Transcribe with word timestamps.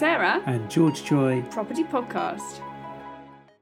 Sarah, 0.00 0.42
and 0.46 0.70
George 0.70 1.02
Choy. 1.02 1.42
Property 1.50 1.84
Podcast. 1.84 2.62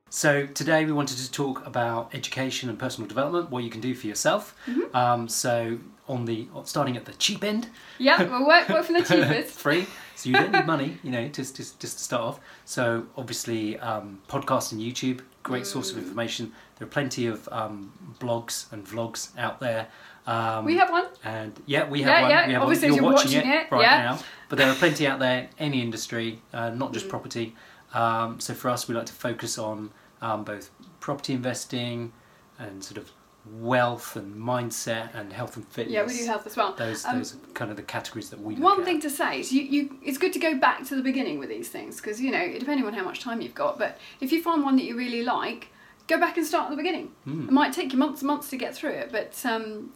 So 0.09 0.47
today 0.47 0.85
we 0.85 0.93
wanted 0.93 1.19
to 1.19 1.29
talk 1.33 1.67
about 1.67 2.15
education 2.15 2.69
and 2.69 2.79
personal 2.79 3.09
development, 3.09 3.51
what 3.51 3.65
you 3.65 3.71
can 3.71 3.81
do 3.81 3.93
for 3.93 4.07
yourself. 4.07 4.55
Mm-hmm. 4.69 4.95
Um, 4.97 5.29
so 5.29 5.79
on 6.07 6.27
the 6.27 6.47
starting 6.63 6.97
at 6.97 7.07
the 7.07 7.13
cheap 7.15 7.43
end, 7.43 7.69
Yeah, 7.99 8.23
we'll 8.31 8.47
work, 8.47 8.69
work 8.69 8.85
for 8.85 8.93
the 8.93 9.03
cheapest. 9.03 9.51
free. 9.59 9.85
So 10.15 10.29
you 10.29 10.37
don't 10.37 10.53
need 10.53 10.65
money, 10.65 10.99
you 11.03 11.11
know, 11.11 11.27
just 11.27 11.57
just 11.57 11.81
just 11.81 11.99
to 11.99 12.05
start 12.05 12.23
off. 12.23 12.41
So 12.65 13.07
obviously, 13.17 13.77
um, 13.81 14.21
podcast 14.29 14.71
and 14.71 14.81
YouTube, 14.81 15.23
great 15.43 15.67
source 15.67 15.91
Mm. 15.91 15.97
of 15.97 16.03
information. 16.05 16.53
There 16.77 16.87
are 16.87 16.91
plenty 16.91 17.27
of 17.27 17.49
um, 17.51 17.93
blogs 18.21 18.73
and 18.73 18.87
vlogs 18.87 19.37
out 19.37 19.59
there. 19.59 19.89
Um, 20.29 20.65
We 20.65 20.77
have 20.77 20.91
one. 20.91 21.07
And 21.25 21.53
yeah, 21.67 21.89
we 21.89 22.03
have 22.03 22.09
Yeah, 22.11 22.23
one. 22.23 22.31
yeah, 22.31 22.47
We 22.47 22.53
have 22.55 22.63
obviously 22.63 22.89
one. 22.91 22.97
You're 22.97 23.05
you're 23.05 23.13
watching, 23.15 23.37
watching 23.39 23.51
it, 23.51 23.67
it, 23.67 23.71
right 23.73 23.83
yeah. 23.83 24.03
now. 24.11 24.19
But 24.49 24.59
there 24.59 24.69
are 24.71 24.75
plenty 24.75 25.07
out 25.07 25.19
there, 25.19 25.49
any 25.59 25.81
industry, 25.83 26.41
uh, 26.53 26.71
not 26.71 26.91
Mm. 26.91 26.95
just 26.95 27.09
property. 27.09 27.55
Um, 27.95 28.39
so 28.41 28.53
for 28.55 28.69
us, 28.69 28.87
we 28.89 28.95
like 28.95 29.07
to 29.07 29.13
focus 29.13 29.59
on 29.59 29.91
um, 30.21 30.45
both 30.45 30.71
property 31.01 31.33
investing 31.33 32.13
and 32.59 32.83
sort 32.85 32.99
of 32.99 33.11
wealth 33.53 34.17
and 34.17 34.37
mindset 34.37 35.15
and 35.15 35.33
health 35.33 35.57
and 35.57 35.67
fitness. 35.69 35.95
Yeah, 35.95 36.05
we 36.05 36.15
do 36.19 36.27
health 36.27 36.47
as 36.47 36.57
well. 36.57 36.75
Those, 36.75 37.05
Um, 37.07 37.17
those 37.17 37.35
are 37.35 37.39
kind 37.55 37.71
of 37.71 37.77
the 37.79 37.83
categories 37.83 38.29
that 38.31 38.41
we 38.41 38.57
One 38.57 38.81
at. 38.81 38.85
thing 38.85 39.01
to 39.01 39.09
say 39.09 39.41
is 39.41 39.51
you, 39.53 39.63
you 39.63 39.97
it's 40.03 40.19
good 40.19 40.35
to 40.35 40.39
go 40.39 40.59
back 40.59 40.85
to 40.89 40.95
the 40.97 41.03
beginning 41.03 41.39
with 41.39 41.49
these 41.49 41.69
things 41.71 41.97
because 41.97 42.21
you 42.21 42.31
know 42.31 42.47
depending 42.59 42.85
on 42.87 42.93
how 42.93 43.05
much 43.05 43.21
time 43.21 43.41
you've 43.41 43.55
got 43.55 43.79
but 43.79 43.97
if 44.21 44.33
you 44.33 44.43
find 44.43 44.63
one 44.65 44.77
that 44.77 44.85
you 44.85 44.95
really 44.99 45.23
like 45.23 45.69
go 46.09 46.19
back 46.21 46.37
and 46.37 46.45
start 46.47 46.65
at 46.67 46.71
the 46.73 46.77
beginning 46.77 47.07
Hmm. 47.25 47.45
it 47.49 47.53
might 47.53 47.73
take 47.73 47.91
you 47.95 47.99
months 47.99 48.21
and 48.21 48.27
months 48.27 48.51
to 48.51 48.57
get 48.59 48.75
through 48.75 48.91
it 48.91 49.11
but 49.11 49.33
um, 49.47 49.93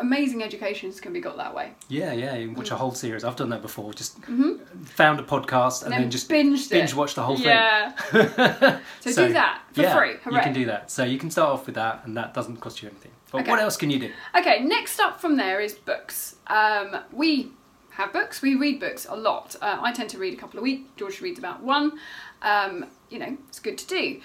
amazing 0.00 0.42
educations 0.42 1.00
can 1.00 1.12
be 1.12 1.20
got 1.20 1.36
that 1.36 1.54
way 1.54 1.72
Yeah, 1.88 2.12
yeah, 2.12 2.34
you 2.36 2.46
can 2.48 2.54
watch 2.56 2.70
a 2.70 2.76
whole 2.76 2.92
series. 2.92 3.24
I've 3.24 3.36
done 3.36 3.50
that 3.50 3.62
before. 3.62 3.92
Just 3.92 4.20
Mhm. 4.22 4.60
found 4.86 5.20
a 5.20 5.22
podcast 5.22 5.82
and, 5.82 5.86
And 5.86 5.92
then 5.94 6.00
then 6.02 6.10
just 6.10 6.28
binged 6.28 6.70
binge 6.70 6.90
it. 6.90 6.96
watch 6.96 7.14
the 7.14 7.22
whole 7.22 7.36
thing. 7.36 7.46
yeah 7.46 7.92
so, 9.00 9.26
do 9.26 9.32
that 9.32 9.62
for 9.72 9.82
yeah, 9.82 9.96
free 9.96 10.12
You 10.32 10.40
can 10.40 10.52
do 10.52 10.66
that. 10.66 10.90
So 10.90 11.04
you 11.04 11.18
can 11.18 11.30
start 11.30 11.50
off 11.50 11.66
with 11.66 11.74
that, 11.76 12.02
and 12.04 12.16
that 12.16 12.34
doesn't 12.34 12.58
cost 12.58 12.82
you 12.82 12.88
anything. 12.88 13.12
But 13.32 13.42
Okay. 13.42 13.50
what 13.50 13.60
else 13.60 13.76
can 13.76 13.90
you 13.90 13.98
do? 13.98 14.10
Okay, 14.34 14.60
next 14.64 14.98
up 15.00 15.20
from 15.20 15.36
there 15.36 15.60
is 15.60 15.74
books. 15.74 16.36
Um, 16.46 16.96
we 17.12 17.52
have 17.90 18.12
books. 18.12 18.40
We 18.42 18.54
read 18.54 18.80
books 18.80 19.06
a 19.08 19.16
lot. 19.16 19.56
Uh, 19.60 19.78
I 19.80 19.92
tend 19.92 20.08
to 20.10 20.18
read 20.18 20.32
a 20.34 20.36
couple 20.36 20.58
a 20.60 20.62
week. 20.62 20.96
George 20.96 21.20
reads 21.20 21.38
about 21.38 21.62
one. 21.62 21.98
Um, 22.42 22.86
you 23.10 23.18
know, 23.18 23.36
it's 23.48 23.58
good 23.60 23.76
to 23.78 23.86
do. 23.86 24.20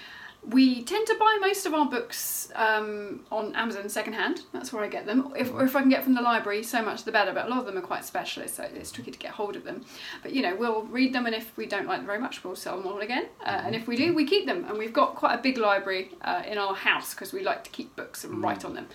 We 0.46 0.82
tend 0.82 1.06
to 1.06 1.14
buy 1.18 1.38
most 1.40 1.64
of 1.64 1.72
our 1.72 1.86
books 1.86 2.50
um, 2.54 3.20
on 3.32 3.54
Amazon 3.54 3.88
secondhand. 3.88 4.42
That's 4.52 4.72
where 4.72 4.84
I 4.84 4.88
get 4.88 5.06
them. 5.06 5.32
If, 5.36 5.52
or 5.52 5.64
if 5.64 5.74
I 5.74 5.80
can 5.80 5.88
get 5.88 6.04
from 6.04 6.14
the 6.14 6.20
library, 6.20 6.62
so 6.62 6.82
much 6.82 7.04
the 7.04 7.12
better. 7.12 7.32
But 7.32 7.46
a 7.46 7.48
lot 7.48 7.60
of 7.60 7.66
them 7.66 7.78
are 7.78 7.82
quite 7.82 8.04
specialist, 8.04 8.56
so 8.56 8.64
it's 8.74 8.92
tricky 8.92 9.10
to 9.10 9.18
get 9.18 9.30
hold 9.30 9.56
of 9.56 9.64
them. 9.64 9.84
But 10.22 10.34
you 10.34 10.42
know, 10.42 10.54
we'll 10.54 10.82
read 10.82 11.14
them, 11.14 11.24
and 11.26 11.34
if 11.34 11.56
we 11.56 11.64
don't 11.66 11.86
like 11.86 11.98
them 11.98 12.06
very 12.06 12.18
much, 12.18 12.44
we'll 12.44 12.56
sell 12.56 12.76
them 12.76 12.86
all 12.86 12.98
again. 13.00 13.26
Uh, 13.44 13.62
and 13.64 13.74
if 13.74 13.86
we 13.88 13.96
do, 13.96 14.14
we 14.14 14.26
keep 14.26 14.44
them. 14.46 14.64
And 14.68 14.76
we've 14.76 14.92
got 14.92 15.14
quite 15.14 15.34
a 15.34 15.42
big 15.42 15.56
library 15.56 16.10
uh, 16.22 16.42
in 16.46 16.58
our 16.58 16.74
house 16.74 17.14
because 17.14 17.32
we 17.32 17.42
like 17.42 17.64
to 17.64 17.70
keep 17.70 17.96
books 17.96 18.24
and 18.24 18.42
write 18.42 18.64
on 18.64 18.74
them. 18.74 18.86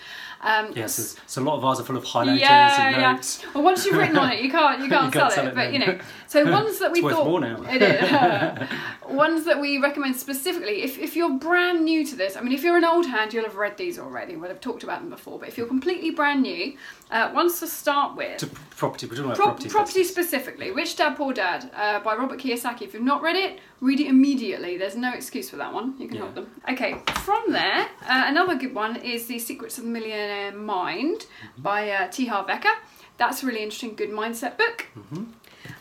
Um, 0.42 0.72
Yes, 0.76 0.94
so, 0.94 1.20
so 1.26 1.42
a 1.42 1.44
lot 1.44 1.56
of 1.56 1.64
ours 1.64 1.80
are 1.80 1.84
full 1.84 1.96
of 1.96 2.04
highlighters 2.04 2.38
yeah, 2.40 2.86
and 2.86 2.96
yeah. 2.96 3.12
notes. 3.12 3.42
Well, 3.54 3.64
once 3.64 3.84
you've 3.84 3.96
written 3.96 4.16
on 4.16 4.30
it, 4.30 4.40
you 4.42 4.50
can't 4.50 4.80
you 4.82 4.88
can't, 4.88 5.06
You 5.06 5.20
sell, 5.20 5.28
can't 5.28 5.32
it. 5.32 5.34
sell 5.34 5.46
it 5.48 5.54
But 5.54 5.72
then. 5.72 5.74
you 5.74 5.78
know, 5.80 5.98
so 6.28 6.44
ones 6.50 6.78
that 6.78 6.92
we 6.92 7.00
It's 7.00 7.08
thought 7.10 7.26
more 7.26 7.40
now. 7.40 7.60
it 7.68 7.82
is 7.82 8.68
ones 9.08 9.44
that 9.46 9.60
we 9.60 9.78
recommend 9.78 10.14
specifically. 10.16 10.82
If 10.82 10.98
if 10.98 11.16
you're 11.16 11.39
brand 11.40 11.84
new 11.84 12.04
to 12.06 12.14
this, 12.16 12.36
I 12.36 12.40
mean, 12.42 12.52
if 12.52 12.62
you're 12.62 12.76
an 12.76 12.84
old 12.84 13.06
hand, 13.06 13.32
you'll 13.32 13.44
have 13.44 13.56
read 13.56 13.76
these 13.76 13.98
already. 13.98 14.36
We'll 14.36 14.50
have 14.50 14.60
talked 14.60 14.82
about 14.84 15.00
them 15.00 15.10
before. 15.10 15.38
But 15.38 15.48
if 15.48 15.58
you're 15.58 15.66
completely 15.66 16.10
brand 16.10 16.42
new, 16.42 16.76
uh, 17.10 17.30
ones 17.34 17.58
to 17.60 17.66
start 17.66 18.16
with. 18.16 18.38
To 18.38 18.46
property, 18.76 19.06
we're 19.06 19.16
talking 19.16 19.24
about 19.26 19.36
Pro- 19.36 19.46
property. 19.46 19.68
property 19.68 20.04
specifically, 20.04 20.70
Rich 20.70 20.96
Dad 20.96 21.16
Poor 21.16 21.32
Dad 21.32 21.70
uh, 21.74 22.00
by 22.00 22.14
Robert 22.14 22.38
Kiyosaki. 22.38 22.82
If 22.82 22.94
you've 22.94 23.02
not 23.02 23.22
read 23.22 23.36
it, 23.36 23.58
read 23.80 24.00
it 24.00 24.06
immediately. 24.06 24.76
There's 24.78 24.96
no 24.96 25.12
excuse 25.12 25.50
for 25.50 25.56
that 25.56 25.72
one. 25.72 25.94
You 25.98 26.06
can 26.06 26.16
Yeah. 26.16 26.22
help 26.24 26.34
them. 26.34 26.50
Okay, 26.70 26.94
from 27.24 27.44
there, 27.50 27.88
uh, 28.02 28.24
another 28.26 28.54
good 28.56 28.74
one 28.74 28.96
is 28.96 29.26
The 29.26 29.38
Secrets 29.38 29.78
of 29.78 29.84
the 29.84 29.90
Millionaire 29.90 30.52
Mind 30.52 31.20
Mm-hmm. 31.20 31.62
by 31.62 31.90
uh, 31.90 32.08
T. 32.08 32.26
Harv 32.26 32.46
Eker. 32.48 32.74
That's 33.16 33.42
a 33.42 33.46
really 33.46 33.62
interesting, 33.62 33.94
good 33.96 34.10
mindset 34.10 34.56
book. 34.56 34.86
Mm-hmm. 34.98 35.24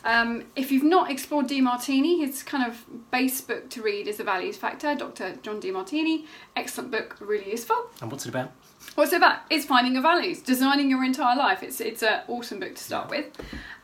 Um, 0.04 0.46
if 0.56 0.72
you've 0.72 0.84
not 0.84 1.12
explored 1.12 1.48
DeMartini, 1.48 2.26
his 2.26 2.44
kind 2.44 2.66
of 2.66 2.86
base 3.12 3.42
book 3.42 3.70
to 3.72 3.82
read 3.82 4.08
is 4.08 4.18
The 4.18 4.24
Values 4.24 4.58
Factor, 4.58 4.96
Dr. 4.96 5.36
John 5.42 5.62
DeMartini. 5.62 6.26
Excellent 6.56 6.92
book, 6.92 7.18
really 7.20 7.52
useful. 7.52 7.90
And 8.02 8.12
what's 8.12 8.26
it 8.26 8.30
about? 8.30 8.52
What's 8.96 9.12
it 9.12 9.18
about? 9.18 9.40
It's 9.50 9.66
finding 9.66 9.94
your 9.94 10.02
values, 10.02 10.42
designing 10.42 10.90
your 10.90 11.04
entire 11.04 11.36
life. 11.36 11.64
It's 11.64 11.82
it's 11.82 12.02
an 12.02 12.22
awesome 12.28 12.60
book 12.60 12.76
to 12.76 12.84
start 12.84 13.10
with. 13.10 13.26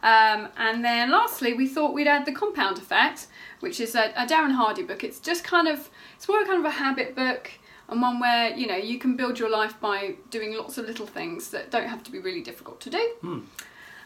Um, 0.03 0.47
and 0.57 0.83
then 0.85 1.11
lastly, 1.11 1.53
we 1.53 1.67
thought 1.67 1.93
we'd 1.93 2.07
add 2.07 2.25
the 2.25 2.31
Compound 2.31 2.77
Effect, 2.77 3.27
which 3.59 3.79
is 3.79 3.95
a, 3.95 4.13
a 4.15 4.25
Darren 4.25 4.53
Hardy 4.53 4.83
book. 4.83 5.03
It's 5.03 5.19
just 5.19 5.43
kind 5.43 5.67
of 5.67 5.89
it's 6.15 6.27
more 6.27 6.43
kind 6.45 6.59
of 6.59 6.65
a 6.65 6.71
habit 6.71 7.15
book 7.15 7.51
and 7.89 8.01
one 8.01 8.19
where 8.19 8.55
you 8.55 8.67
know 8.67 8.77
you 8.77 8.97
can 8.97 9.15
build 9.15 9.37
your 9.37 9.49
life 9.49 9.79
by 9.79 10.15
doing 10.29 10.55
lots 10.55 10.77
of 10.77 10.85
little 10.85 11.05
things 11.05 11.49
that 11.49 11.71
don't 11.71 11.87
have 11.87 12.03
to 12.03 12.11
be 12.11 12.19
really 12.19 12.41
difficult 12.41 12.79
to 12.81 12.89
do. 12.89 13.11
Hmm. 13.21 13.39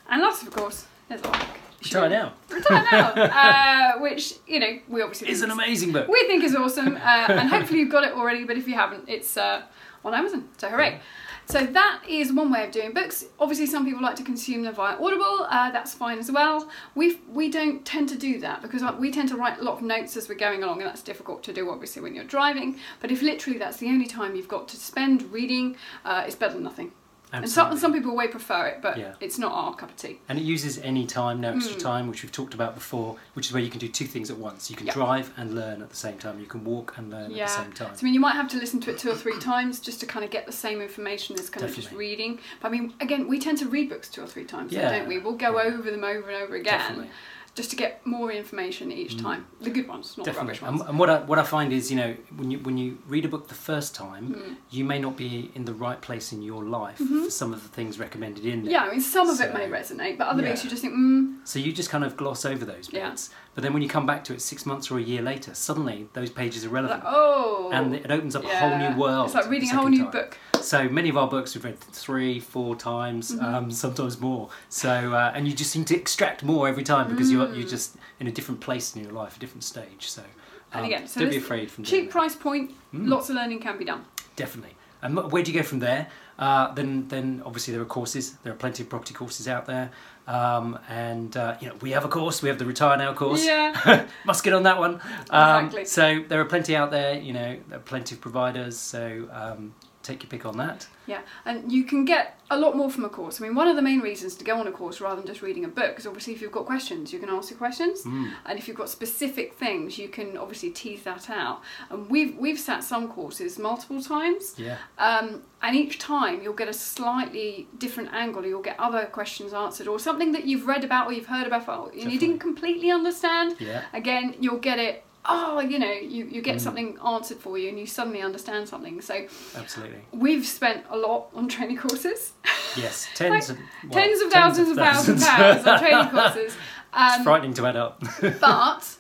And 0.10 0.22
last, 0.24 0.42
of 0.44 0.52
course, 0.52 0.88
there's 1.08 1.22
our 1.22 1.32
book. 1.32 1.69
Retire 1.84 2.10
now. 2.10 2.34
Retire 2.50 2.86
now, 2.92 3.10
uh, 3.16 4.00
which 4.00 4.34
you 4.48 4.60
know 4.60 4.80
we 4.88 5.02
obviously 5.02 5.30
It's 5.30 5.40
think 5.40 5.52
an 5.52 5.58
amazing 5.60 5.92
book. 5.92 6.08
we 6.08 6.22
think 6.28 6.44
is 6.44 6.56
awesome, 6.56 6.96
uh, 6.96 7.00
and 7.30 7.50
hopefully 7.50 7.80
you've 7.80 7.92
got 7.92 8.04
it 8.04 8.14
already. 8.14 8.44
But 8.44 8.58
if 8.58 8.68
you 8.68 8.76
haven't, 8.76 9.06
it's 9.08 9.38
uh, 9.38 9.64
on 10.04 10.14
Amazon. 10.14 10.50
So 10.58 10.70
hooray! 10.70 11.00
So 11.46 11.66
that 11.66 12.04
is 12.08 12.32
one 12.32 12.52
way 12.52 12.64
of 12.66 12.72
doing 12.72 12.94
books. 12.94 13.26
Obviously, 13.40 13.66
some 13.66 13.84
people 13.84 14.04
like 14.04 14.16
to 14.18 14.24
consume 14.24 14.62
them 14.62 14.76
via 14.76 14.96
Audible. 15.02 15.48
Uh, 15.50 15.72
that's 15.72 15.94
fine 15.96 16.20
as 16.20 16.30
well. 16.32 16.70
We 16.96 17.22
we 17.32 17.50
don't 17.50 17.84
tend 17.86 18.10
to 18.10 18.18
do 18.18 18.40
that 18.42 18.62
because 18.62 18.84
we 19.00 19.10
tend 19.12 19.30
to 19.30 19.38
write 19.38 19.60
a 19.60 19.64
lot 19.64 19.78
of 19.78 19.82
notes 19.82 20.16
as 20.18 20.30
we're 20.30 20.36
going 20.36 20.62
along, 20.64 20.82
and 20.82 20.88
that's 20.90 21.02
difficult 21.02 21.44
to 21.44 21.54
do 21.54 21.70
obviously 21.72 22.02
when 22.02 22.14
you're 22.14 22.24
driving. 22.26 22.78
But 23.00 23.12
if 23.12 23.22
literally 23.22 23.58
that's 23.58 23.78
the 23.78 23.88
only 23.88 24.06
time 24.06 24.36
you've 24.36 24.48
got 24.48 24.68
to 24.68 24.78
spend 24.78 25.32
reading, 25.32 25.76
uh, 26.06 26.24
it's 26.26 26.36
better 26.36 26.54
than 26.56 26.64
nothing. 26.64 26.92
And 27.32 27.48
some, 27.50 27.78
some 27.78 27.94
people 27.94 28.16
way 28.16 28.28
prefer 28.28 28.68
it, 28.68 28.82
but 28.82 28.98
Yeah. 28.98 29.14
it's 29.20 29.38
not 29.38 29.52
our 29.52 29.76
cup 29.76 29.90
of 29.90 29.96
tea. 29.98 30.20
And 30.28 30.40
it 30.40 30.44
uses 30.44 30.80
any 30.80 31.06
time, 31.06 31.40
no 31.42 31.54
extra 31.54 31.76
mm. 31.76 31.80
time, 31.80 32.08
which 32.08 32.24
we've 32.24 32.32
talked 32.32 32.54
about 32.54 32.74
before, 32.74 33.18
which 33.34 33.48
is 33.48 33.54
where 33.54 33.62
you 33.62 33.70
can 33.70 33.80
do 33.80 33.88
two 33.88 34.06
things 34.06 34.32
at 34.32 34.38
once. 34.38 34.70
You 34.70 34.76
can 34.76 34.88
Yeah. 34.88 34.94
drive 34.94 35.32
and 35.38 35.54
learn 35.54 35.82
at 35.82 35.90
the 35.90 35.96
same 35.96 36.18
time. 36.18 36.40
You 36.40 36.48
can 36.48 36.64
walk 36.64 36.96
and 36.98 37.12
learn 37.12 37.32
at 37.32 37.38
the 37.38 37.48
same 37.48 37.72
time. 37.74 37.96
So, 37.96 38.02
I 38.02 38.04
mean, 38.06 38.14
you 38.14 38.20
might 38.20 38.36
have 38.36 38.48
to 38.50 38.58
listen 38.58 38.80
to 38.82 38.92
it 38.92 38.98
two 38.98 39.12
or 39.12 39.16
three 39.16 39.38
times 39.40 39.80
just 39.80 40.00
to 40.00 40.06
kind 40.06 40.26
of 40.26 40.32
get 40.32 40.46
the 40.46 40.52
same 40.52 40.82
information 40.82 41.38
as 41.38 41.50
kind 41.50 41.64
of 41.66 41.70
just 41.76 41.88
Definitely. 41.90 42.06
reading. 42.08 42.40
But 42.62 42.70
I 42.70 42.72
mean, 42.72 42.94
again, 43.00 43.28
we 43.28 43.40
tend 43.40 43.60
to 43.60 43.68
read 43.68 43.90
books 43.90 44.10
two 44.10 44.24
or 44.24 44.28
three 44.28 44.46
times, 44.46 44.72
Yeah. 44.72 44.90
don't 44.92 45.08
we? 45.08 45.20
We'll 45.20 45.34
go 45.34 45.58
Yeah. 45.62 45.74
over 45.76 45.92
them 45.92 46.04
over 46.04 46.30
and 46.30 46.44
over 46.44 46.56
again 46.56 46.80
Definitely. 46.80 47.10
Just 47.56 47.70
to 47.72 47.76
get 47.76 48.06
more 48.06 48.32
information 48.32 48.92
each 48.92 49.18
time. 49.18 49.46
The 49.62 49.70
good 49.70 49.88
ones, 49.88 50.16
not 50.18 50.26
the 50.26 50.32
rubbish 50.34 50.62
And, 50.62 50.78
ones. 50.80 50.90
and 50.90 50.98
what 51.00 51.10
I 51.10 51.20
what 51.20 51.40
I 51.40 51.44
find 51.44 51.74
is, 51.74 51.92
you 51.92 51.98
know, 51.98 52.16
when 52.38 52.52
you 52.52 52.60
when 52.60 52.78
you 52.78 52.98
read 53.08 53.26
a 53.26 53.28
book 53.28 53.48
the 53.48 53.54
first 53.56 53.94
time, 53.96 54.26
Hmm. 54.34 54.54
you 54.70 54.84
may 54.86 55.00
not 55.00 55.18
be 55.18 55.52
in 55.56 55.66
the 55.66 55.74
right 55.74 56.00
place 56.02 56.32
in 56.32 56.42
your 56.42 56.64
life 56.64 56.98
for 56.98 57.30
some 57.30 57.52
of 57.54 57.64
the 57.64 57.70
things 57.70 58.00
recommended 58.00 58.46
in 58.46 58.64
there. 58.64 58.72
Mm-hmm. 58.72 58.72
Yeah, 58.72 58.84
I 58.86 58.92
mean, 58.92 59.02
some 59.02 59.30
of 59.30 59.42
it 59.42 59.54
may 59.54 59.68
resonate, 59.68 60.18
but 60.18 60.28
other 60.28 60.42
bits 60.44 60.64
you 60.64 60.70
just 60.70 60.82
think, 60.82 60.94
mm, 60.94 61.36
So 61.44 61.60
you 61.60 61.72
just 61.74 61.90
kind 61.90 62.04
of 62.04 62.16
gloss 62.16 62.46
over 62.46 62.64
those 62.66 62.90
Yeah. 62.92 63.10
bits. 63.10 63.30
But 63.56 63.64
then 63.64 63.74
when 63.74 63.82
you 63.82 63.90
come 63.90 64.06
back 64.06 64.24
to 64.26 64.34
it 64.34 64.42
six 64.42 64.66
months 64.66 64.90
or 64.92 64.98
a 64.98 65.02
year 65.02 65.22
later, 65.22 65.54
suddenly 65.54 66.08
those 66.14 66.30
pages 66.30 66.64
are 66.66 66.70
relevant. 66.70 67.04
like, 67.04 67.14
oh. 67.14 67.70
And 67.74 67.94
it 67.96 68.10
opens 68.12 68.36
up 68.36 68.46
a 68.46 68.56
whole 68.58 68.78
new 68.78 68.96
world. 68.98 69.26
It's 69.26 69.36
like 69.36 69.50
reading 69.50 69.70
a 69.72 69.76
whole 69.76 69.90
new 69.90 70.04
time. 70.04 70.12
book. 70.12 70.38
So 70.62 70.90
many 70.90 71.10
of 71.10 71.18
our 71.18 71.28
books 71.28 71.56
we've 71.56 71.64
read 71.64 71.80
three, 71.80 72.40
four 72.40 72.76
times, 72.76 73.32
Mm-hmm. 73.32 73.46
um, 73.46 73.72
sometimes 73.72 74.20
more. 74.20 74.50
So 74.70 74.90
uh, 75.14 75.32
and 75.36 75.48
you 75.48 75.54
just 75.54 75.72
seem 75.72 75.86
to 75.86 75.96
extract 75.96 76.44
more 76.44 76.68
every 76.68 76.84
time 76.84 77.10
because 77.10 77.32
you're 77.32 77.48
Mm. 77.48 77.58
you're 77.58 77.68
just 77.68 77.96
in 78.20 78.28
a 78.28 78.32
different 78.32 78.60
place 78.62 78.96
in 78.96 79.04
your 79.04 79.14
life, 79.14 79.38
a 79.38 79.40
different 79.40 79.64
stage. 79.64 80.10
So 80.10 80.24
And 80.72 80.82
um, 80.82 80.86
again, 80.86 81.08
so 81.08 81.22
don't 81.22 81.30
be 81.30 81.38
afraid 81.38 81.72
from 81.72 81.84
doing 81.84 82.04
Cheap 82.04 82.12
price 82.12 82.36
point, 82.36 82.72
Mm. 82.94 83.08
lots 83.10 83.30
of 83.30 83.36
learning 83.36 83.60
can 83.60 83.78
be 83.78 83.86
done. 83.86 84.06
Definitely. 84.36 84.76
And 85.02 85.16
where 85.32 85.42
do 85.44 85.52
you 85.52 85.58
go 85.58 85.64
from 85.66 85.80
there? 85.80 86.08
Uh, 86.38 86.74
then, 86.74 87.08
then 87.08 87.42
obviously 87.46 87.74
there 87.74 87.82
are 87.82 87.86
courses. 87.86 88.36
There 88.44 88.52
are 88.52 88.56
plenty 88.56 88.84
of 88.84 88.90
property 88.90 89.14
courses 89.14 89.48
out 89.48 89.66
there, 89.66 89.92
um, 90.28 90.78
and 90.90 91.36
uh, 91.38 91.56
you 91.62 91.68
know 91.68 91.76
we 91.82 91.92
have 91.92 92.04
a 92.06 92.10
course. 92.10 92.42
We 92.42 92.50
have 92.50 92.60
the 92.60 92.66
Retire 92.66 92.98
Now 92.98 93.14
course. 93.14 93.46
Yeah. 93.46 94.06
Must 94.26 94.44
get 94.44 94.54
on 94.54 94.64
that 94.64 94.78
one. 94.78 94.96
Um, 95.30 95.66
Exactly. 95.66 95.86
So 95.86 96.24
there 96.28 96.40
are 96.42 96.46
plenty 96.46 96.76
out 96.76 96.92
there. 96.92 97.14
You 97.20 97.32
know, 97.34 97.58
there 97.70 97.78
are 97.78 97.82
plenty 97.82 98.16
of 98.16 98.22
providers. 98.22 98.78
So 98.78 99.28
um, 99.32 99.74
take 100.10 100.24
your 100.24 100.30
pick 100.30 100.46
on 100.46 100.58
that. 100.58 100.88
Yeah, 101.08 101.22
and 101.46 101.72
you 101.72 101.84
can 101.86 102.06
get 102.06 102.40
a 102.52 102.58
lot 102.58 102.76
more 102.76 102.90
from 102.90 103.04
a 103.06 103.10
course. 103.10 103.40
I 103.40 103.44
mean, 103.46 103.56
one 103.56 103.68
of 103.68 103.76
the 103.76 103.82
main 103.82 104.00
reasons 104.00 104.36
to 104.36 104.44
go 104.44 104.60
on 104.60 104.68
a 104.68 104.72
course 104.72 105.00
rather 105.02 105.18
than 105.22 105.28
just 105.28 105.42
reading 105.42 105.66
a 105.66 105.68
book 105.68 105.98
is 106.00 106.06
obviously 106.08 106.34
if 106.34 106.42
you've 106.42 106.52
got 106.52 106.66
questions, 106.66 107.12
you 107.14 107.20
can 107.20 107.30
ask 107.30 107.50
your 107.50 107.58
questions, 107.58 108.04
Mm. 108.04 108.32
and 108.46 108.60
if 108.60 108.68
you've 108.68 108.78
got 108.78 108.90
specific 108.90 109.54
things, 109.56 109.98
you 109.98 110.08
can 110.10 110.38
obviously 110.38 110.70
tease 110.72 111.04
that 111.04 111.30
out. 111.30 111.62
And 111.90 112.10
we've 112.10 112.36
we've 112.38 112.60
sat 112.60 112.84
some 112.84 113.08
courses 113.08 113.58
multiple 113.60 114.02
times, 114.02 114.56
Yeah. 114.58 114.78
um, 114.98 115.44
and 115.62 115.76
each 115.76 115.98
time 116.00 116.42
you'll 116.42 116.54
get 116.64 116.70
a 116.70 116.74
slightly 116.74 117.68
different 117.78 118.14
angle. 118.14 118.46
You'll 118.46 118.62
get 118.72 118.80
other 118.80 119.06
questions 119.06 119.54
answered, 119.54 119.88
or 119.88 120.00
something 120.00 120.32
that 120.34 120.46
you've 120.46 120.66
read 120.68 120.84
about 120.84 121.08
or 121.08 121.14
you've 121.14 121.28
heard 121.28 121.48
about, 121.48 121.94
and 121.94 122.12
you 122.12 122.20
didn't 122.20 122.40
completely 122.40 122.90
understand. 122.92 123.56
Yeah. 123.60 123.84
Again, 123.94 124.36
you'll 124.40 124.60
get 124.72 124.80
it. 124.80 125.04
Oh, 125.26 125.60
you 125.60 125.78
know, 125.80 125.92
you, 125.92 126.26
you 126.26 126.42
get 126.42 126.56
Mm. 126.58 126.62
something 126.62 126.98
answered 127.06 127.38
for 127.40 127.58
you, 127.58 127.70
and 127.70 127.78
you 127.80 127.86
suddenly 127.86 128.22
understand 128.22 128.68
something. 128.70 129.02
So 129.02 129.26
Absolutely. 129.56 130.00
we've 130.12 130.46
spent 130.46 130.86
a 130.90 130.98
lot 130.98 131.28
on 131.36 131.48
training 131.50 131.78
courses. 131.78 132.34
Yes. 132.78 133.08
Tens 133.16 133.50
of 133.50 133.58
well, 133.58 133.92
tens 133.92 134.22
of 134.22 134.32
thousands 134.32 134.70
of 134.72 134.78
pounds 134.78 135.10
of 135.10 135.20
pounds 135.20 135.68
on 135.68 135.80
training 135.80 136.10
courses. 136.12 136.56
Um, 136.94 137.12
it's 137.16 137.24
frightening 137.24 137.54
to 137.56 137.66
add 137.68 137.76
up. 137.76 138.02
but 138.42 138.96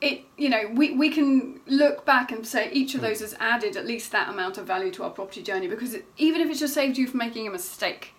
it 0.00 0.22
you 0.38 0.48
know 0.48 0.62
we, 0.72 0.92
we 0.92 1.10
can 1.10 1.60
look 1.66 2.04
back 2.06 2.32
and 2.32 2.46
say 2.46 2.70
each 2.72 2.94
of 2.94 3.00
those 3.02 3.20
has 3.20 3.34
added 3.40 3.76
at 3.76 3.86
least 3.86 4.12
that 4.12 4.28
amount 4.30 4.56
of 4.58 4.66
value 4.66 4.90
to 4.90 5.02
our 5.04 5.10
property 5.10 5.42
journey 5.42 5.68
because 5.68 5.92
it, 5.94 6.06
even 6.16 6.40
if 6.40 6.48
it's 6.48 6.60
just 6.60 6.72
saved 6.72 6.96
you 6.96 7.06
from 7.06 7.18
making 7.18 7.46
a 7.46 7.50
mistake 7.50 8.14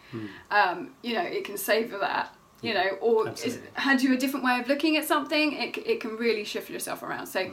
um, 0.51 0.91
you 1.01 1.13
know 1.15 1.24
it 1.24 1.44
can 1.44 1.57
save 1.57 1.89
that 1.91 2.35
you 2.62 2.74
know 2.74 2.90
or 3.02 3.28
Absolutely. 3.28 3.69
had 3.74 4.02
you 4.02 4.13
a 4.13 4.18
different 4.18 4.46
way 4.46 4.60
of 4.60 4.68
looking 4.68 4.98
at 4.98 5.06
something 5.06 5.54
it, 5.54 5.78
it 5.78 6.00
can 6.00 6.16
really 6.18 6.44
shift 6.44 6.69
yourself 6.69 7.04
around. 7.04 7.28
So 7.28 7.52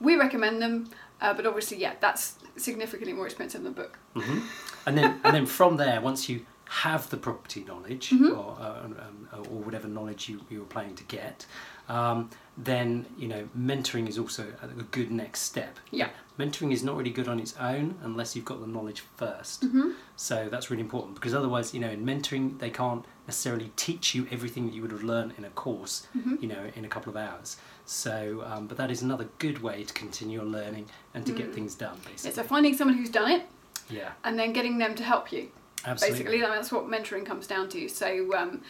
we 0.00 0.16
recommend 0.16 0.60
them 0.60 0.90
uh, 1.20 1.34
but 1.34 1.46
obviously 1.46 1.78
yeah 1.78 1.94
that's 2.00 2.38
significantly 2.56 3.12
more 3.12 3.26
expensive 3.26 3.62
than 3.62 3.72
a 3.72 3.74
book. 3.74 3.98
Hmm 4.14 4.40
And 4.86 4.96
then 4.96 5.20
and 5.24 5.34
then 5.34 5.46
from 5.46 5.76
there, 5.76 6.00
once 6.00 6.28
you 6.28 6.46
have 6.68 7.08
the 7.10 7.16
property 7.16 7.64
knowledge 7.66 8.12
or 8.12 8.56
uh, 8.60 8.82
um, 8.84 9.28
or 9.50 9.60
whatever 9.60 9.88
knowledge 9.88 10.28
you 10.28 10.40
you 10.50 10.60
were 10.60 10.66
planning 10.66 10.94
to 10.96 11.04
get, 11.04 11.46
um, 11.88 12.28
then 12.56 13.06
you 13.16 13.26
know 13.28 13.48
mentoring 13.58 14.08
is 14.08 14.18
also 14.18 14.44
a 14.62 14.66
a 14.66 14.82
good 14.84 15.10
next 15.10 15.40
step. 15.42 15.78
Yeah. 15.90 16.10
Mentoring 16.38 16.72
is 16.72 16.84
not 16.84 16.94
really 16.96 17.10
good 17.10 17.26
on 17.26 17.40
its 17.40 17.56
own 17.58 17.96
unless 18.04 18.36
you've 18.36 18.44
got 18.44 18.60
the 18.60 18.66
knowledge 18.68 19.02
1st 19.18 19.58
Mm-hmm. 19.58 19.90
So 20.14 20.48
that's 20.48 20.70
really 20.70 20.82
important 20.82 21.16
because 21.16 21.34
otherwise, 21.34 21.74
you 21.74 21.80
know, 21.80 21.90
in 21.90 22.04
mentoring 22.04 22.58
they 22.60 22.70
can't 22.70 23.04
necessarily 23.26 23.72
teach 23.74 24.14
you 24.14 24.28
everything 24.30 24.66
that 24.66 24.72
you 24.74 24.82
would 24.82 24.92
have 24.92 25.02
learned 25.02 25.32
in 25.36 25.44
a 25.44 25.50
course, 25.50 26.06
Mm-hmm. 26.16 26.36
you 26.40 26.46
know, 26.48 26.64
in 26.76 26.84
a 26.84 26.88
couple 26.88 27.10
of 27.10 27.16
hours. 27.16 27.56
So, 27.86 28.44
um, 28.46 28.66
but 28.68 28.76
that 28.76 28.90
is 28.90 29.02
another 29.02 29.26
good 29.38 29.62
way 29.62 29.82
to 29.82 29.92
continue 29.94 30.38
your 30.40 30.46
learning 30.48 30.86
and 31.14 31.26
to 31.26 31.32
get 31.32 31.52
things 31.54 31.74
done, 31.74 31.96
basically. 32.04 32.30
yeah, 32.30 32.36
so 32.36 32.42
finding 32.44 32.76
someone 32.76 32.96
who's 32.98 33.10
done 33.10 33.30
it 33.30 33.42
yeah, 33.90 34.10
and 34.24 34.38
then 34.38 34.52
getting 34.52 34.76
them 34.78 34.94
to 34.94 35.02
help 35.02 35.32
you 35.32 35.48
absolutely. 35.88 36.18
basically 36.24 36.40
that's 36.40 36.70
what 36.72 36.86
mentoring 36.86 37.24
comes 37.26 37.46
down 37.46 37.68
to 37.68 37.88
so 37.88 38.34
um, 38.36 38.62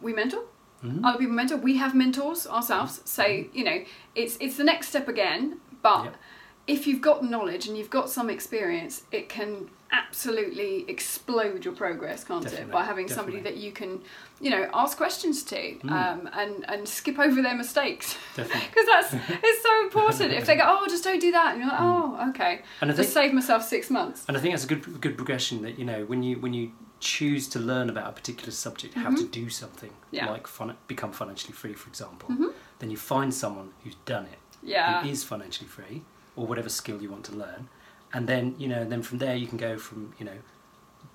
we 0.00 0.12
mentor 0.12 0.42
Mhm. 0.84 1.00
other 1.04 1.18
people 1.18 1.34
mentor 1.34 1.56
we 1.56 1.76
have 1.78 1.94
mentors 1.94 2.46
ourselves 2.46 3.00
so 3.04 3.24
you 3.24 3.64
know 3.64 3.78
it's 4.14 4.36
it's 4.40 4.56
the 4.58 4.64
next 4.64 4.88
step 4.88 5.08
again 5.08 5.58
but 5.82 6.04
Yep. 6.04 6.16
if 6.66 6.86
you've 6.86 7.00
got 7.00 7.24
knowledge 7.24 7.66
and 7.66 7.78
you've 7.78 7.88
got 7.90 8.10
some 8.10 8.28
experience 8.28 9.02
it 9.10 9.28
can 9.30 9.70
absolutely 9.92 10.84
explode 10.88 11.64
your 11.64 11.74
progress 11.74 12.24
can't 12.24 12.44
it 12.52 12.70
by 12.70 12.82
having 12.84 13.08
somebody 13.08 13.40
that 13.40 13.56
you 13.56 13.70
can 13.72 14.00
you 14.40 14.50
know 14.50 14.68
ask 14.74 14.96
questions 14.96 15.42
to 15.42 15.56
Mm. 15.56 15.90
um, 15.90 16.28
and 16.34 16.64
and 16.68 16.88
skip 16.88 17.18
over 17.18 17.40
their 17.42 17.54
mistakes 17.54 18.16
Definitely. 18.34 18.68
because 18.74 18.86
that's 18.86 19.14
it's 19.42 19.62
so 19.62 19.80
important 19.82 20.32
if 20.32 20.46
they 20.46 20.56
go 20.56 20.62
oh 20.66 20.86
just 20.88 21.04
don't 21.04 21.20
do 21.20 21.32
that 21.32 21.52
and 21.54 21.60
you're 21.62 21.70
like 21.70 21.80
oh 21.80 22.28
okay 22.30 22.54
Mm. 22.56 22.62
And 22.82 22.90
I 22.90 22.94
just 22.94 23.12
think- 23.12 23.24
save 23.26 23.32
myself 23.34 23.62
six 23.64 23.90
months 23.90 24.24
And 24.28 24.36
I 24.36 24.40
think 24.40 24.52
that's 24.54 24.64
a 24.64 24.68
good 24.68 25.00
good 25.00 25.16
progression 25.16 25.62
that 25.62 25.78
you 25.78 25.84
know 25.84 26.04
when 26.04 26.22
you 26.22 26.38
when 26.38 26.52
you 26.54 26.72
choose 27.00 27.46
to 27.48 27.58
learn 27.58 27.90
about 27.90 28.08
a 28.08 28.12
particular 28.12 28.50
subject, 28.50 28.94
how 28.94 29.10
to 29.14 29.24
do 29.24 29.50
something 29.50 29.90
Mm-hmm. 29.90 30.16
Yeah. 30.16 30.30
like 30.30 30.46
fin- 30.46 30.76
become 30.88 31.12
financially 31.12 31.52
free, 31.52 31.74
for 31.74 31.88
example, 31.90 32.28
Mhm. 32.30 32.52
then 32.78 32.90
you 32.90 32.96
find 32.96 33.32
someone 33.34 33.68
who's 33.84 33.96
done 34.06 34.24
it, 34.34 34.38
yeah 34.62 35.02
who 35.02 35.08
is 35.10 35.22
financially 35.22 35.68
free, 35.68 35.96
or 36.36 36.46
whatever 36.46 36.70
skill 36.70 36.98
you 37.02 37.10
want 37.10 37.24
to 37.30 37.34
learn, 37.44 37.68
and 38.12 38.28
then 38.28 38.54
you 38.58 38.68
know, 38.68 38.84
then 38.84 39.02
from 39.02 39.18
there 39.18 39.34
you 39.36 39.46
can 39.46 39.58
go 39.58 39.76
from 39.78 40.12
you 40.18 40.24
know, 40.26 40.38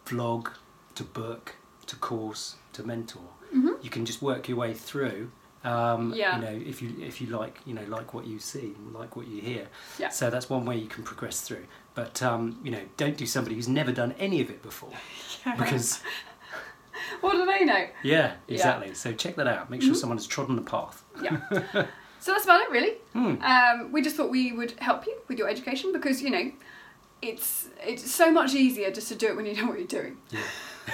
vlog 0.06 0.52
to 0.96 1.04
book 1.04 1.56
to 1.88 1.96
course 1.96 2.56
to 2.74 2.84
mentor. 2.84 3.22
Mhm. 3.56 3.84
You 3.84 3.90
can 3.90 4.06
just 4.06 4.22
work 4.22 4.48
your 4.48 4.58
way 4.58 4.74
through. 4.74 5.32
Um, 5.64 6.14
Yeah. 6.16 6.36
You 6.38 6.42
know, 6.42 6.68
if 6.68 6.82
you 6.82 6.96
if 7.00 7.22
you 7.22 7.28
like, 7.28 7.60
you 7.66 7.74
know, 7.74 7.84
like 7.88 8.14
what 8.14 8.26
you 8.26 8.40
see, 8.40 8.76
like 8.94 9.16
what 9.16 9.28
you 9.28 9.42
hear. 9.42 9.68
Yeah. 10.00 10.10
So 10.10 10.30
that's 10.30 10.50
one 10.50 10.66
way 10.66 10.78
you 10.78 10.88
can 10.88 11.04
progress 11.04 11.42
through. 11.42 11.66
But 11.94 12.22
um, 12.24 12.60
you 12.64 12.72
know, 12.72 12.82
don't 12.98 13.18
do 13.18 13.26
somebody 13.26 13.56
who's 13.56 13.68
never 13.68 13.92
done 13.92 14.14
any 14.20 14.42
of 14.42 14.50
it 14.50 14.62
before, 14.64 14.94
yeah. 15.46 15.56
because 15.56 16.02
what 17.22 17.34
do 17.34 17.46
they 17.46 17.66
know 17.66 17.86
yeah, 18.04 18.34
exactly. 18.48 18.94
So 18.94 19.12
check 19.14 19.36
that 19.36 19.48
out. 19.48 19.70
Make 19.70 19.82
sure 19.82 19.94
Mhm. 19.94 19.98
someone 19.98 20.18
has 20.18 20.28
trodden 20.28 20.56
the 20.56 20.62
path. 20.62 21.04
yeah. 21.22 21.40
so 22.20 22.32
that's 22.32 22.46
about 22.46 22.62
it, 22.62 22.72
really. 22.72 22.94
Hmm. 23.14 23.36
Um, 23.42 23.92
we 23.92 24.02
just 24.02 24.16
thought 24.16 24.30
we 24.30 24.52
would 24.54 24.72
help 24.80 25.06
you 25.06 25.16
with 25.28 25.38
your 25.38 25.50
education 25.50 25.92
because 25.94 26.22
you 26.22 26.30
know 26.30 26.52
it's 27.22 27.68
it's 27.84 28.10
so 28.12 28.32
much 28.32 28.54
easier 28.54 28.92
just 28.92 29.08
to 29.10 29.16
do 29.16 29.28
it 29.28 29.36
when 29.36 29.46
you 29.46 29.56
know 29.56 29.68
what 29.68 29.78
you're 29.80 29.88
doing. 29.88 30.18
Yeah. 30.32 30.42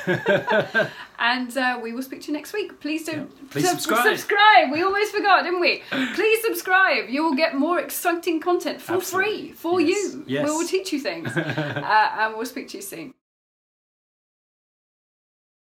And 1.19 1.57
uh, 1.57 1.79
we 1.81 1.94
will 1.94 2.03
speak 2.03 2.21
to 2.21 2.27
you 2.27 2.33
next 2.33 2.53
week. 2.53 2.79
Please 2.79 3.06
do 3.06 3.12
Yeah. 3.12 3.24
Please 3.50 3.65
sub- 3.65 3.79
subscribe. 3.79 4.06
Subscribe. 4.18 4.71
We 4.71 4.83
always 4.83 5.09
forgot, 5.09 5.44
didn't 5.44 5.59
we? 5.62 5.81
Please 6.13 6.44
subscribe. 6.45 7.09
You 7.09 7.24
will 7.24 7.33
get 7.35 7.56
more 7.56 7.79
exciting 7.79 8.39
content 8.39 8.79
for 8.81 8.95
Absolutely. 8.95 9.47
free 9.47 9.51
for 9.53 9.81
Yes. 9.81 10.13
you. 10.13 10.24
Yes. 10.27 10.45
We 10.45 10.51
will 10.51 10.68
teach 10.68 10.94
you 10.94 11.00
things, 11.00 11.35
uh, 11.38 12.09
and 12.19 12.35
we'll 12.35 12.45
speak 12.45 12.68
to 12.69 12.77
you 12.77 12.83
soon. 12.83 13.13